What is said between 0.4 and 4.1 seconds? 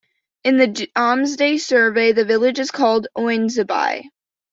In the "Domesday" survey the village is called "Ounesbi".